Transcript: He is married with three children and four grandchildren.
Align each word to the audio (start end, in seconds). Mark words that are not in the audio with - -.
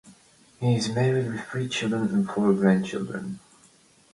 He 0.59 0.77
is 0.77 0.89
married 0.89 1.31
with 1.31 1.41
three 1.43 1.69
children 1.69 2.05
and 2.07 2.27
four 2.27 2.53
grandchildren. 2.53 3.39